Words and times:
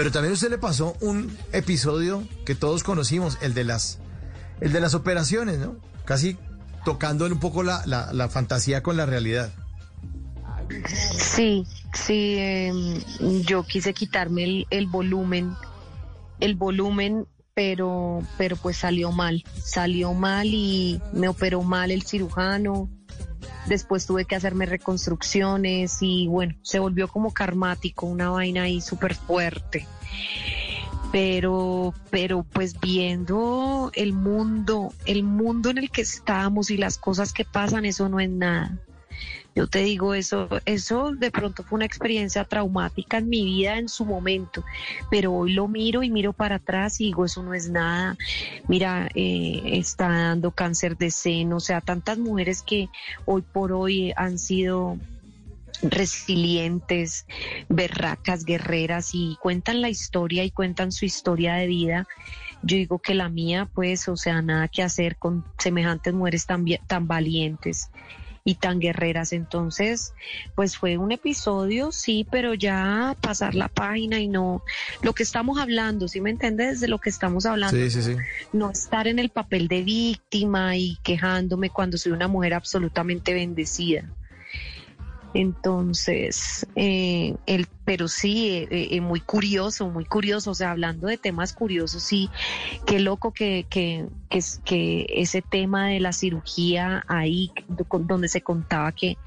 Pero 0.00 0.12
también 0.12 0.30
a 0.30 0.32
usted 0.32 0.48
le 0.48 0.56
pasó 0.56 0.96
un 1.02 1.36
episodio 1.52 2.26
que 2.46 2.54
todos 2.54 2.82
conocimos, 2.82 3.36
el 3.42 3.52
de 3.52 3.64
las, 3.64 3.98
el 4.62 4.72
de 4.72 4.80
las 4.80 4.94
operaciones, 4.94 5.58
¿no? 5.58 5.76
Casi 6.06 6.38
tocando 6.86 7.26
un 7.26 7.38
poco 7.38 7.62
la, 7.62 7.82
la, 7.84 8.28
fantasía 8.30 8.82
con 8.82 8.96
la 8.96 9.04
realidad. 9.04 9.52
Sí, 11.18 11.66
sí, 11.92 12.36
em, 12.38 13.02
yo 13.42 13.62
quise 13.64 13.92
quitarme 13.92 14.44
el, 14.44 14.66
el 14.70 14.86
volumen, 14.86 15.52
el 16.40 16.54
volumen 16.54 17.26
pero, 17.52 18.22
pero 18.38 18.56
pues 18.56 18.78
salió 18.78 19.12
mal, 19.12 19.44
salió 19.62 20.14
mal 20.14 20.46
y 20.46 20.98
me 21.12 21.28
operó 21.28 21.62
mal 21.62 21.90
el 21.90 22.04
cirujano. 22.04 22.88
Después 23.66 24.06
tuve 24.06 24.24
que 24.24 24.36
hacerme 24.36 24.66
reconstrucciones 24.66 25.98
y 26.00 26.26
bueno, 26.28 26.54
se 26.62 26.78
volvió 26.78 27.08
como 27.08 27.32
karmático, 27.32 28.06
una 28.06 28.30
vaina 28.30 28.62
ahí 28.62 28.80
súper 28.80 29.14
fuerte. 29.14 29.86
Pero, 31.12 31.92
pero 32.10 32.44
pues 32.44 32.78
viendo 32.78 33.90
el 33.94 34.12
mundo, 34.12 34.92
el 35.06 35.24
mundo 35.24 35.70
en 35.70 35.78
el 35.78 35.90
que 35.90 36.02
estamos 36.02 36.70
y 36.70 36.76
las 36.76 36.98
cosas 36.98 37.32
que 37.32 37.44
pasan, 37.44 37.84
eso 37.84 38.08
no 38.08 38.20
es 38.20 38.30
nada. 38.30 38.78
Yo 39.54 39.66
te 39.66 39.80
digo, 39.80 40.14
eso, 40.14 40.48
eso 40.64 41.10
de 41.12 41.30
pronto 41.30 41.64
fue 41.64 41.76
una 41.76 41.84
experiencia 41.84 42.44
traumática 42.44 43.18
en 43.18 43.28
mi 43.28 43.44
vida 43.44 43.78
en 43.78 43.88
su 43.88 44.04
momento, 44.04 44.64
pero 45.10 45.32
hoy 45.32 45.52
lo 45.52 45.66
miro 45.66 46.02
y 46.02 46.10
miro 46.10 46.32
para 46.32 46.56
atrás 46.56 47.00
y 47.00 47.06
digo, 47.06 47.24
eso 47.24 47.42
no 47.42 47.52
es 47.52 47.68
nada. 47.68 48.16
Mira, 48.68 49.08
eh, 49.14 49.60
está 49.72 50.08
dando 50.08 50.52
cáncer 50.52 50.96
de 50.96 51.10
seno, 51.10 51.56
o 51.56 51.60
sea, 51.60 51.80
tantas 51.80 52.18
mujeres 52.18 52.62
que 52.62 52.88
hoy 53.24 53.42
por 53.42 53.72
hoy 53.72 54.12
han 54.16 54.38
sido 54.38 54.98
resilientes, 55.82 57.26
berracas, 57.68 58.44
guerreras 58.44 59.10
y 59.14 59.36
cuentan 59.40 59.80
la 59.80 59.88
historia 59.88 60.44
y 60.44 60.50
cuentan 60.50 60.92
su 60.92 61.06
historia 61.06 61.54
de 61.54 61.66
vida. 61.66 62.08
Yo 62.62 62.76
digo 62.76 62.98
que 62.98 63.14
la 63.14 63.28
mía, 63.28 63.68
pues, 63.72 64.06
o 64.08 64.16
sea, 64.16 64.42
nada 64.42 64.68
que 64.68 64.82
hacer 64.82 65.16
con 65.16 65.44
semejantes 65.58 66.12
mujeres 66.12 66.46
tan, 66.46 66.64
tan 66.86 67.08
valientes 67.08 67.90
y 68.44 68.54
tan 68.54 68.80
guerreras. 68.80 69.32
Entonces, 69.32 70.14
pues 70.54 70.76
fue 70.76 70.96
un 70.98 71.12
episodio, 71.12 71.92
sí, 71.92 72.26
pero 72.30 72.54
ya 72.54 73.16
pasar 73.20 73.54
la 73.54 73.68
página 73.68 74.18
y 74.20 74.28
no 74.28 74.62
lo 75.02 75.12
que 75.12 75.22
estamos 75.22 75.58
hablando, 75.58 76.08
¿sí 76.08 76.20
me 76.20 76.30
entiendes? 76.30 76.80
De 76.80 76.88
lo 76.88 76.98
que 76.98 77.10
estamos 77.10 77.46
hablando. 77.46 77.76
Sí, 77.76 77.90
sí, 77.90 78.02
sí. 78.02 78.16
No 78.52 78.70
estar 78.70 79.08
en 79.08 79.18
el 79.18 79.30
papel 79.30 79.68
de 79.68 79.82
víctima 79.82 80.76
y 80.76 80.98
quejándome 81.02 81.70
cuando 81.70 81.98
soy 81.98 82.12
una 82.12 82.28
mujer 82.28 82.54
absolutamente 82.54 83.34
bendecida. 83.34 84.04
Entonces, 85.32 86.66
eh, 86.74 87.36
el, 87.46 87.68
pero 87.84 88.08
sí, 88.08 88.66
eh, 88.68 88.88
eh, 88.90 89.00
muy 89.00 89.20
curioso, 89.20 89.88
muy 89.88 90.04
curioso, 90.04 90.50
o 90.50 90.54
sea, 90.54 90.72
hablando 90.72 91.06
de 91.06 91.18
temas 91.18 91.52
curiosos, 91.52 92.02
sí, 92.02 92.28
qué 92.84 92.98
loco 92.98 93.32
que, 93.32 93.64
que, 93.70 94.06
que, 94.64 95.06
ese 95.08 95.40
tema 95.40 95.88
de 95.88 96.00
la 96.00 96.12
cirugía 96.12 97.04
ahí, 97.06 97.52
donde 97.68 98.26
se 98.26 98.40
contaba 98.40 98.90
que, 98.90 99.18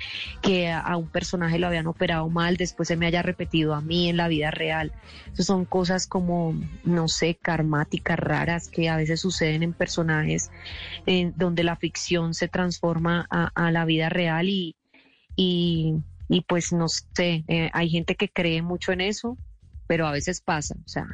que 0.41 0.71
a 0.71 0.97
un 0.97 1.07
personaje 1.07 1.57
lo 1.57 1.67
habían 1.67 1.87
operado 1.87 2.27
mal, 2.27 2.57
después 2.57 2.89
se 2.89 2.97
me 2.97 3.05
haya 3.05 3.21
repetido 3.21 3.73
a 3.73 3.79
mí 3.79 4.09
en 4.09 4.17
la 4.17 4.27
vida 4.27 4.51
real. 4.51 4.91
Eso 5.31 5.43
son 5.43 5.63
cosas 5.63 6.05
como, 6.05 6.53
no 6.83 7.07
sé, 7.07 7.35
karmáticas, 7.41 8.19
raras, 8.19 8.67
que 8.67 8.89
a 8.89 8.97
veces 8.97 9.21
suceden 9.21 9.63
en 9.63 9.73
personajes 9.73 10.51
donde 11.35 11.63
la 11.63 11.75
ficción 11.77 12.33
se 12.33 12.49
transforma 12.49 13.25
a, 13.29 13.51
a 13.55 13.71
la 13.71 13.85
vida 13.85 14.09
real 14.09 14.49
y 14.49 14.75
y, 15.35 15.95
y 16.29 16.41
pues 16.41 16.73
no 16.73 16.87
sé, 16.87 17.43
eh, 17.47 17.69
hay 17.73 17.89
gente 17.89 18.15
que 18.15 18.29
cree 18.29 18.61
mucho 18.61 18.91
en 18.91 19.01
eso, 19.01 19.37
pero 19.87 20.07
a 20.07 20.11
veces 20.11 20.41
pasa, 20.41 20.75
o 20.85 20.87
sea, 20.87 21.07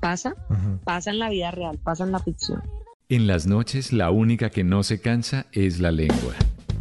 pasa, 0.00 0.34
pasa 0.84 1.10
en 1.10 1.18
la 1.18 1.30
vida 1.30 1.50
real, 1.50 1.78
pasa 1.82 2.04
en 2.04 2.12
la 2.12 2.18
ficción. 2.18 2.62
En 3.08 3.26
las 3.26 3.46
noches 3.46 3.92
la 3.92 4.10
única 4.10 4.50
que 4.50 4.64
no 4.64 4.82
se 4.82 5.00
cansa 5.00 5.46
es 5.52 5.80
la 5.80 5.92
lengua. 5.92 6.34